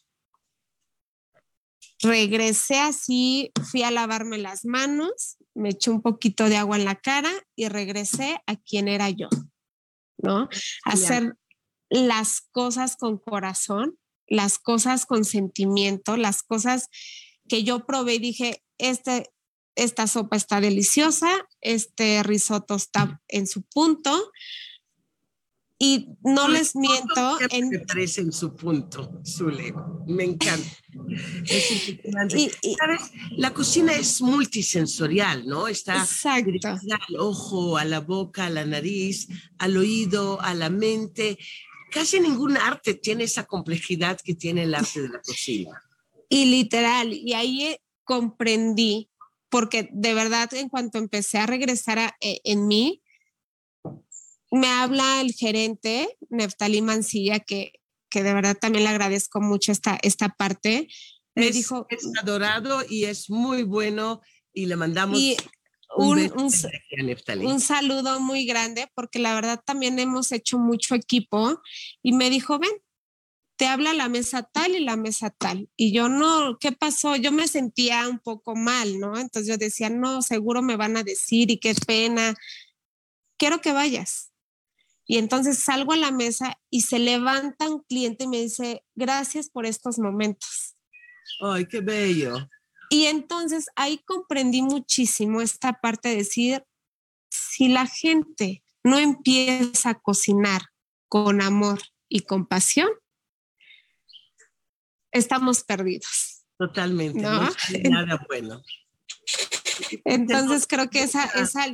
Regresé 2.00 2.78
así, 2.80 3.52
fui 3.72 3.82
a 3.82 3.90
lavarme 3.90 4.38
las 4.38 4.66
manos, 4.66 5.38
me 5.56 5.70
eché 5.70 5.90
un 5.90 6.04
poquito 6.04 6.48
de 6.48 6.58
agua 6.58 6.78
en 6.78 6.86
la 6.86 6.96
cara 6.96 7.32
y 7.56 7.70
regresé 7.70 8.40
a 8.46 8.56
quien 8.56 8.88
era 8.88 9.10
yo, 9.10 9.30
¿no? 10.18 10.48
Hacer 10.84 11.38
las 11.94 12.42
cosas 12.42 12.98
con 12.98 13.20
corazón, 13.20 14.00
las 14.28 14.58
cosas 14.58 15.06
con 15.06 15.26
sentimiento, 15.26 16.18
las 16.18 16.42
cosas 16.42 16.90
que 17.48 17.64
yo 17.64 17.86
probé 17.86 18.16
y 18.16 18.20
dije, 18.20 18.64
este, 18.80 19.30
esta 19.76 20.08
sopa 20.08 20.36
está 20.36 20.60
deliciosa, 20.60 21.30
este 21.62 22.24
risotto 22.24 22.76
está 22.76 23.22
en 23.28 23.46
su 23.46 23.62
punto. 23.62 24.32
Y 25.78 26.08
no 26.24 26.48
les 26.48 26.76
miento. 26.76 27.38
En... 27.50 27.86
Parece 27.86 28.22
en 28.22 28.32
su 28.32 28.56
punto, 28.56 29.22
Zule. 29.26 29.74
Me 30.08 30.24
encanta. 30.24 30.66
Es 31.46 31.90
y, 31.90 32.76
¿Sabes? 32.76 33.12
La 33.32 33.54
cocina 33.54 33.94
es 33.94 34.22
multisensorial, 34.22 35.46
¿no? 35.46 35.68
Está 35.68 36.08
al 36.24 37.16
ojo, 37.20 37.78
a 37.78 37.84
la 37.84 38.00
boca, 38.00 38.46
a 38.46 38.50
la 38.50 38.66
nariz, 38.66 39.28
al 39.58 39.76
oído, 39.76 40.40
a 40.42 40.54
la 40.54 40.70
mente. 40.70 41.38
Casi 41.94 42.20
ningún 42.20 42.58
arte 42.58 42.96
tiene 42.96 43.26
esa 43.26 43.46
complejidad 43.46 44.20
que 44.24 44.34
tiene 44.36 44.64
el 44.64 44.74
arte 44.74 45.02
de 45.02 45.10
la 45.10 45.22
cocina. 45.22 45.82
Y 46.28 46.46
literal, 46.46 47.14
y 47.14 47.34
ahí 47.34 47.78
comprendí 48.04 49.10
porque 49.50 49.88
de 49.94 50.16
verdad 50.16 50.52
en 50.56 50.68
cuanto 50.68 50.98
empecé 50.98 51.38
a 51.38 51.46
regresar 51.46 52.16
e, 52.20 52.42
en 52.44 52.68
mí, 52.68 53.04
me 54.52 54.68
habla 54.68 55.22
el 55.22 55.34
gerente, 55.34 56.18
Neftali 56.30 56.82
Mancilla, 56.82 57.40
que, 57.40 57.74
que 58.10 58.24
de 58.24 58.34
verdad 58.34 58.58
también 58.60 58.84
le 58.84 58.90
agradezco 58.90 59.42
mucho 59.42 59.72
esta, 59.72 60.00
esta 60.02 60.30
parte. 60.30 60.88
Me 61.36 61.52
dijo... 61.52 61.86
Es 61.90 62.08
adorado 62.20 62.82
y 62.90 63.06
es 63.06 63.30
muy 63.30 63.62
bueno 63.62 64.22
y 64.54 64.66
le 64.66 64.76
mandamos... 64.76 65.20
un, 65.96 66.20
un, 66.20 67.46
un, 67.46 67.60
saludo 67.60 68.20
muy 68.20 68.46
grande 68.46 68.88
porque 68.96 69.20
la 69.20 69.36
verdad 69.36 69.62
también 69.64 70.00
hemos 70.00 70.32
hecho 70.32 70.58
mucho 70.58 70.96
equipo 70.96 71.62
y 72.02 72.14
me 72.14 72.30
dijo, 72.30 72.60
ven, 72.60 72.72
te 73.56 73.66
habla 73.68 73.94
la 73.94 74.10
mesa 74.10 74.44
tal 74.44 74.76
y 74.76 74.80
la 74.80 74.96
mesa 74.96 75.30
tal. 75.30 75.70
Y 75.76 75.94
yo 75.94 76.10
no, 76.10 76.58
¿qué 76.60 76.72
pasó? 76.72 77.16
Yo 77.16 77.32
me 77.32 77.48
sentía 77.48 78.08
un 78.08 78.20
poco 78.20 78.56
mal, 78.56 79.00
¿no? 79.00 79.18
Entonces 79.18 79.48
yo 79.48 79.58
decía, 79.58 79.90
no, 79.90 80.22
seguro 80.22 80.62
me 80.62 80.76
van 80.76 80.98
a 80.98 81.04
decir 81.04 81.52
y 81.52 81.60
qué 81.60 81.76
pena. 81.76 82.36
Quiero 83.38 83.62
que 83.62 83.72
vayas. 83.72 84.32
Y 85.06 85.18
entonces 85.18 85.60
salgo 85.60 85.94
a 85.94 85.98
la 85.98 86.12
mesa 86.12 86.58
y 86.70 86.82
se 86.82 86.98
levanta 86.98 87.70
un 87.70 87.84
cliente 87.84 88.24
y 88.24 88.28
me 88.28 88.42
dice, 88.42 88.84
gracias 88.96 89.50
por 89.50 89.66
estos 89.66 90.00
momentos. 90.00 90.76
Ay, 91.42 91.66
qué 91.68 91.82
bello. 91.82 92.36
Y 92.90 93.06
entonces 93.06 93.68
ahí 93.76 94.00
comprendí 94.06 94.62
muchísimo 94.62 95.42
esta 95.42 95.74
parte 95.74 96.10
de 96.10 96.18
decir, 96.18 96.64
si 97.30 97.68
la 97.68 97.88
gente 97.88 98.64
no 98.84 99.00
empieza 99.00 99.92
a 99.92 100.00
cocinar 100.00 100.62
con 101.08 101.42
amor 101.42 101.82
y 102.10 102.22
compasión, 102.22 102.90
estamos 105.12 105.64
perdidos. 105.64 106.44
Totalmente, 106.58 107.22
no, 107.22 107.50
nada 107.90 108.26
bueno. 108.28 108.62
Entonces 110.06 110.68
creo 110.68 110.90
que 110.90 111.04
esa, 111.04 111.26
esa, 111.26 111.68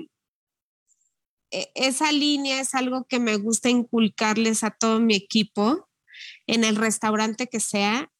e, 1.51 1.71
esa 1.75 2.11
línea 2.11 2.61
es 2.61 2.75
algo 2.75 3.05
que 3.05 3.19
me 3.19 3.35
gusta 3.37 3.69
inculcarles 3.69 4.63
a 4.63 4.71
todo 4.71 4.99
mi 4.99 5.15
equipo 5.15 5.89
en 6.47 6.63
el 6.63 6.75
restaurante 6.75 7.47
que 7.47 7.59
sea. 7.59 8.11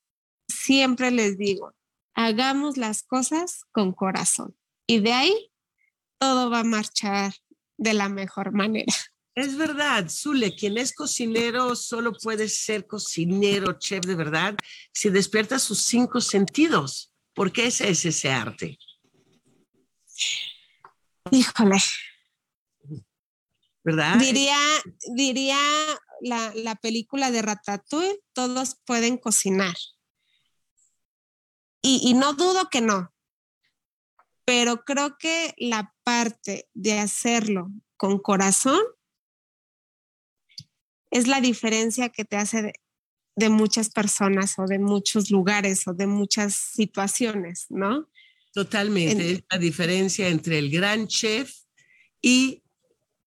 Siempre 0.48 1.12
les 1.12 1.38
digo, 1.38 1.74
hagamos 2.20 2.76
las 2.76 3.02
cosas 3.02 3.64
con 3.72 3.94
corazón 3.94 4.54
y 4.86 5.00
de 5.00 5.14
ahí 5.14 5.52
todo 6.18 6.50
va 6.50 6.60
a 6.60 6.64
marchar 6.66 7.34
de 7.78 7.94
la 7.94 8.10
mejor 8.10 8.52
manera. 8.52 8.94
Es 9.36 9.56
verdad, 9.56 10.10
Zule, 10.10 10.54
quien 10.54 10.78
es 10.78 10.94
cocinero 10.94 11.78
solo 11.78 12.12
puede 12.12 12.50
ser 12.50 12.88
cocinero, 12.88 13.80
chef 13.80 14.06
de 14.06 14.16
verdad, 14.16 14.58
si 14.92 15.10
despierta 15.10 15.60
sus 15.60 15.80
cinco 15.84 16.20
sentidos. 16.20 17.14
¿Por 17.34 17.54
qué 17.54 17.68
ese 17.68 17.90
es 17.90 18.04
ese 18.04 18.30
arte? 18.30 18.78
Híjole. 21.32 21.78
¿Verdad? 23.82 24.18
Diría, 24.18 24.60
diría 25.16 25.58
la, 26.20 26.52
la 26.54 26.76
película 26.76 27.32
de 27.32 27.42
Ratatouille, 27.42 28.20
todos 28.34 28.76
pueden 28.86 29.16
cocinar. 29.16 29.76
Y, 31.82 32.02
y 32.04 32.14
no 32.14 32.34
dudo 32.34 32.70
que 32.70 32.82
no, 32.82 33.14
pero 34.50 34.84
creo 34.84 35.16
que 35.20 35.54
la 35.58 35.94
parte 36.04 36.68
de 36.74 36.98
hacerlo 36.98 37.70
con 37.98 38.18
corazón 38.18 38.82
es 41.12 41.28
la 41.28 41.40
diferencia 41.40 42.10
que 42.10 42.26
te 42.26 42.36
hace 42.36 42.74
de, 43.36 43.50
muchas 43.50 43.92
personas 43.92 44.58
o 44.58 44.66
de 44.66 44.80
muchos 44.80 45.30
lugares 45.30 45.88
o 45.88 45.94
de 45.94 46.08
muchas 46.08 46.56
situaciones, 46.56 47.68
¿no? 47.70 48.10
Totalmente, 48.52 49.34
es 49.34 49.44
la 49.52 49.60
diferencia 49.60 50.28
entre 50.30 50.58
el 50.58 50.72
gran 50.72 51.08
chef 51.08 51.54
y 52.20 52.64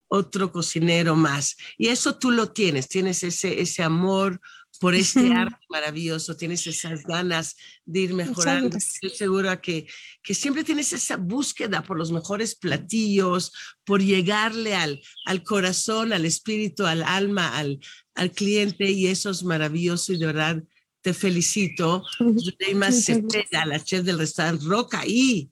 otro 0.08 0.50
cocinero 0.50 1.14
más. 1.14 1.56
Y 1.78 1.86
eso 1.86 2.18
tú 2.18 2.32
lo 2.32 2.52
tienes, 2.52 2.88
tienes 2.88 3.22
ese, 3.22 3.60
ese 3.60 3.84
amor 3.84 4.40
por 4.82 4.96
este 4.96 5.32
arte 5.32 5.64
maravilloso, 5.68 6.36
tienes 6.36 6.66
esas 6.66 7.04
ganas 7.04 7.56
de 7.84 8.00
ir 8.00 8.14
mejorando. 8.14 8.76
Estoy 8.76 9.10
segura 9.10 9.60
que, 9.60 9.86
que 10.24 10.34
siempre 10.34 10.64
tienes 10.64 10.92
esa 10.92 11.16
búsqueda 11.16 11.84
por 11.84 11.96
los 11.96 12.10
mejores 12.10 12.56
platillos, 12.56 13.52
por 13.84 14.02
llegarle 14.02 14.74
al, 14.74 15.00
al 15.24 15.44
corazón, 15.44 16.12
al 16.12 16.24
espíritu, 16.24 16.84
al 16.84 17.04
alma, 17.04 17.56
al, 17.56 17.78
al 18.16 18.32
cliente, 18.32 18.90
y 18.90 19.06
eso 19.06 19.30
es 19.30 19.44
maravilloso 19.44 20.14
y 20.14 20.18
de 20.18 20.26
verdad 20.26 20.64
te 21.00 21.14
felicito. 21.14 22.02
más 22.74 23.04
Cepeda, 23.04 23.64
la 23.64 23.78
chef 23.78 24.02
del 24.02 24.18
restaurante 24.18 24.64
Roca 24.64 25.06
y 25.06 25.48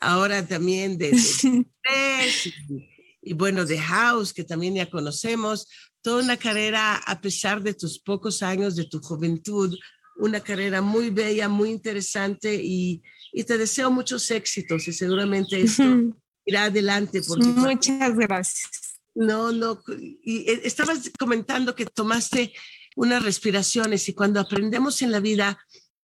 ahora 0.00 0.46
también 0.46 0.96
de, 0.96 1.10
de, 1.10 1.18
y, 2.70 2.88
y, 3.20 3.32
bueno, 3.34 3.66
de 3.66 3.78
House, 3.78 4.32
que 4.32 4.44
también 4.44 4.76
ya 4.76 4.88
conocemos 4.88 5.68
toda 6.02 6.22
una 6.22 6.36
carrera, 6.36 6.96
a 6.96 7.20
pesar 7.20 7.62
de 7.62 7.74
tus 7.74 7.98
pocos 7.98 8.42
años, 8.42 8.76
de 8.76 8.84
tu 8.84 9.00
juventud, 9.00 9.76
una 10.16 10.40
carrera 10.40 10.82
muy 10.82 11.10
bella, 11.10 11.48
muy 11.48 11.70
interesante 11.70 12.54
y, 12.62 13.02
y 13.32 13.44
te 13.44 13.58
deseo 13.58 13.90
muchos 13.90 14.30
éxitos 14.30 14.86
y 14.88 14.92
seguramente 14.92 15.60
esto 15.60 15.82
irá 16.44 16.64
adelante. 16.64 17.22
Porque 17.26 17.46
Muchas 17.46 18.16
gracias. 18.16 19.00
No, 19.14 19.50
no, 19.52 19.82
y 20.22 20.48
eh, 20.48 20.60
estabas 20.64 21.10
comentando 21.18 21.74
que 21.74 21.84
tomaste 21.84 22.52
unas 22.96 23.24
respiraciones 23.24 24.08
y 24.08 24.14
cuando 24.14 24.40
aprendemos 24.40 25.02
en 25.02 25.10
la 25.10 25.20
vida 25.20 25.58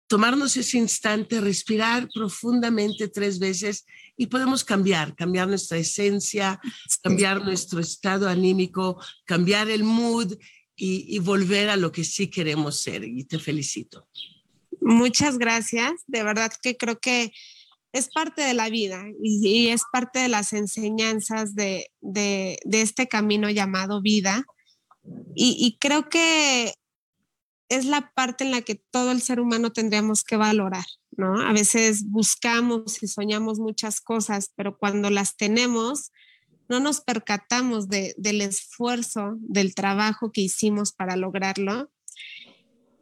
tomarnos 0.06 0.56
ese 0.56 0.78
instante, 0.78 1.40
respirar 1.40 2.08
profundamente 2.12 3.08
tres 3.08 3.38
veces 3.38 3.84
y 4.16 4.26
podemos 4.26 4.64
cambiar, 4.64 5.14
cambiar 5.14 5.48
nuestra 5.48 5.78
esencia, 5.78 6.60
cambiar 7.02 7.44
nuestro 7.44 7.80
estado 7.80 8.28
anímico, 8.28 9.00
cambiar 9.24 9.68
el 9.68 9.84
mood 9.84 10.34
y, 10.76 11.18
volver 11.20 11.70
a 11.70 11.76
lo 11.76 11.90
que 11.90 12.04
sí 12.04 12.28
queremos 12.28 12.80
ser. 12.80 13.04
Y 13.04 13.24
te 13.24 13.38
felicito. 13.38 14.06
Muchas 14.80 15.38
gracias. 15.38 15.92
De 16.06 16.22
verdad 16.22 16.52
que 16.62 16.76
creo 16.76 16.98
que 16.98 17.32
es 17.92 18.08
parte 18.08 18.42
de 18.42 18.52
la 18.52 18.68
vida 18.68 19.04
y, 19.22 19.68
es 19.68 19.82
parte 19.90 20.18
de 20.18 20.28
las 20.28 20.52
enseñanzas 20.52 21.54
de, 21.54 21.90
este 22.70 23.08
camino 23.08 23.50
llamado 23.50 24.02
vida. 24.02 24.44
y 25.34 25.76
creo 25.80 26.08
que 26.08 26.74
es 27.68 27.84
la 27.84 28.12
parte 28.14 28.44
en 28.44 28.50
la 28.50 28.62
que 28.62 28.76
todo 28.76 29.10
el 29.10 29.20
ser 29.20 29.40
humano 29.40 29.72
tendríamos 29.72 30.22
que 30.24 30.36
valorar, 30.36 30.84
¿no? 31.16 31.40
A 31.40 31.52
veces 31.52 32.08
buscamos 32.08 33.02
y 33.02 33.08
soñamos 33.08 33.58
muchas 33.58 34.00
cosas, 34.00 34.52
pero 34.54 34.78
cuando 34.78 35.10
las 35.10 35.36
tenemos, 35.36 36.12
no 36.68 36.80
nos 36.80 37.00
percatamos 37.00 37.88
del 37.88 38.40
esfuerzo, 38.40 39.36
del 39.38 39.74
trabajo 39.74 40.32
que 40.32 40.42
hicimos 40.42 40.92
para 40.92 41.16
lograrlo. 41.16 41.90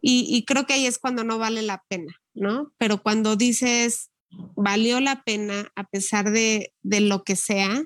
Y, 0.06 0.44
creo 0.44 0.66
que 0.66 0.74
ahí 0.74 0.84
es 0.84 0.98
cuando 0.98 1.24
no 1.24 1.38
vale 1.38 1.62
la 1.62 1.82
pena, 1.88 2.14
¿no? 2.34 2.74
Pero 2.76 3.02
cuando 3.02 3.36
dices, 3.36 4.10
valió 4.54 5.00
la 5.00 5.22
pena 5.22 5.72
a 5.76 5.84
pesar 5.84 6.30
de, 6.30 6.74
lo 6.82 7.24
que 7.24 7.36
sea, 7.36 7.82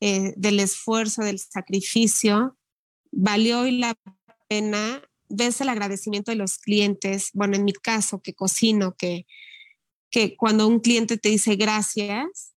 eh, 0.00 0.32
del 0.38 0.58
esfuerzo, 0.58 1.22
del 1.22 1.38
sacrificio, 1.38 2.56
valió 3.12 3.70
la 3.70 3.94
pena, 4.48 5.02
ves 5.30 5.60
el 5.60 5.68
agradecimiento 5.68 6.30
de 6.30 6.36
los 6.36 6.58
clientes, 6.58 7.30
bueno, 7.32 7.56
en 7.56 7.64
mi 7.64 7.72
caso, 7.72 8.20
que 8.20 8.34
cocino, 8.34 8.94
que, 8.96 9.26
que 10.10 10.36
cuando 10.36 10.66
un 10.66 10.80
cliente 10.80 11.16
te 11.16 11.30
dice 11.30 11.56
gracias, 11.56 12.50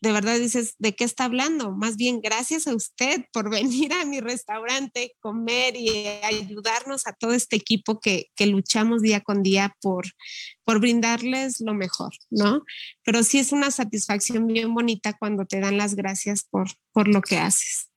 de 0.00 0.12
verdad 0.12 0.38
dices, 0.38 0.76
¿de 0.78 0.94
qué 0.94 1.04
está 1.04 1.24
hablando? 1.24 1.72
Más 1.72 1.96
bien, 1.96 2.20
gracias 2.22 2.66
a 2.66 2.74
usted 2.74 3.24
por 3.32 3.50
venir 3.50 3.92
a 3.92 4.04
mi 4.04 4.20
restaurante, 4.20 5.14
comer 5.20 5.76
y 5.76 6.06
ayudarnos 6.22 7.06
a 7.06 7.12
todo 7.12 7.32
este 7.32 7.56
equipo 7.56 8.00
que, 8.00 8.30
que 8.34 8.46
luchamos 8.46 9.02
día 9.02 9.20
con 9.20 9.42
día 9.42 9.76
por, 9.80 10.06
por 10.64 10.80
brindarles 10.80 11.60
lo 11.60 11.74
mejor, 11.74 12.12
¿no? 12.30 12.64
Pero 13.04 13.22
sí 13.22 13.38
es 13.38 13.52
una 13.52 13.70
satisfacción 13.70 14.46
bien 14.46 14.72
bonita 14.72 15.12
cuando 15.18 15.44
te 15.44 15.60
dan 15.60 15.76
las 15.76 15.94
gracias 15.94 16.44
por, 16.44 16.68
por 16.92 17.08
lo 17.08 17.20
que 17.20 17.36
haces. 17.36 17.89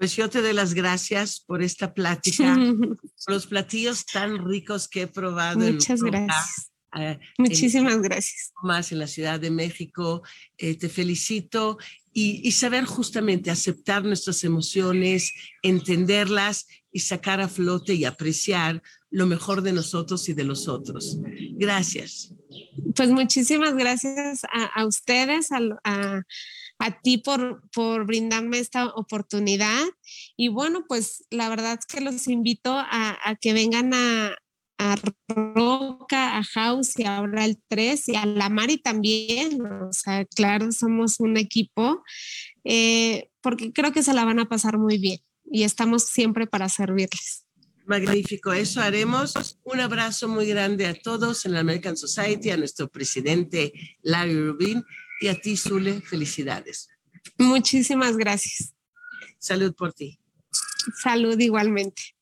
Pues 0.00 0.16
yo 0.16 0.30
te 0.30 0.40
doy 0.40 0.54
las 0.54 0.72
gracias 0.72 1.40
por 1.40 1.62
esta 1.62 1.92
plática, 1.92 2.54
por 2.54 2.98
los 3.34 3.46
platillos 3.46 4.06
tan 4.06 4.48
ricos 4.48 4.88
que 4.88 5.02
he 5.02 5.06
probado. 5.06 5.58
Muchas 5.58 6.00
gracias. 6.02 6.72
Eh, 6.98 7.18
Muchísimas 7.36 8.00
gracias. 8.00 8.50
Más 8.62 8.92
en 8.92 8.98
la 8.98 9.06
Ciudad 9.06 9.38
de 9.38 9.50
México. 9.50 10.22
Eh, 10.56 10.78
te 10.78 10.88
felicito 10.88 11.76
y, 12.14 12.50
saber 12.52 12.86
justamente 12.86 13.50
aceptar 13.50 14.02
nuestras 14.02 14.42
emociones, 14.42 15.34
entenderlas 15.60 16.66
y 16.90 17.00
sacar 17.00 17.42
a 17.42 17.48
flote 17.48 17.92
y 17.92 18.06
apreciar 18.06 18.82
lo 19.10 19.26
mejor 19.26 19.60
de 19.60 19.74
nosotros 19.74 20.26
y 20.30 20.32
de 20.32 20.44
los 20.44 20.66
otros. 20.66 21.18
Gracias. 21.58 22.32
Pues 22.96 23.10
muchísimas 23.10 23.74
gracias 23.74 24.40
a, 24.50 24.86
ustedes, 24.86 25.52
a, 25.52 25.60
a 25.84 26.22
ti 27.02 27.18
por, 27.18 27.62
por, 27.72 28.06
brindarme 28.06 28.58
esta 28.58 28.86
oportunidad. 28.86 29.84
Y 30.36 30.48
bueno, 30.48 30.84
pues 30.88 31.24
la 31.30 31.48
verdad 31.48 31.78
es 31.78 31.86
que 31.86 32.00
los 32.00 32.26
invito 32.28 32.72
a 32.74 33.36
que 33.40 33.52
vengan 33.52 33.92
a, 33.92 34.34
a 34.80 34.96
Roca, 35.28 36.38
a 36.38 36.42
House 36.42 36.98
y 36.98 37.04
ahora 37.04 37.44
el 37.44 37.58
3 37.68 38.08
y 38.08 38.16
a 38.16 38.24
la 38.24 38.48
Mari 38.48 38.78
también. 38.78 39.60
O 39.62 39.92
sea, 39.92 40.24
claro, 40.24 40.72
somos 40.72 41.20
un 41.20 41.36
equipo 41.36 42.02
eh, 42.64 43.28
porque 43.42 43.72
creo 43.72 43.92
que 43.92 44.02
se 44.02 44.14
la 44.14 44.24
van 44.24 44.38
a 44.38 44.48
pasar 44.48 44.78
muy 44.78 44.96
bien 44.96 45.18
y 45.44 45.64
estamos 45.64 46.04
siempre 46.04 46.46
para 46.46 46.70
servirles. 46.70 47.44
Magnífico, 47.84 48.52
eso 48.54 48.80
haremos. 48.80 49.58
Un 49.64 49.80
abrazo 49.80 50.28
muy 50.28 50.46
grande 50.46 50.86
a 50.86 50.94
todos 50.94 51.44
en 51.44 51.52
la 51.52 51.60
American 51.60 51.96
Society, 51.96 52.50
a 52.50 52.56
nuestro 52.56 52.88
presidente 52.88 53.72
Larry 54.02 54.40
Rubin 54.40 54.82
y 55.20 55.28
a 55.28 55.40
ti, 55.40 55.56
Zule, 55.56 56.00
felicidades. 56.00 56.88
Muchísimas 57.38 58.16
gracias. 58.16 58.74
Salud 59.38 59.74
por 59.74 59.92
ti. 59.92 60.18
Salud 61.02 61.38
igualmente. 61.38 62.16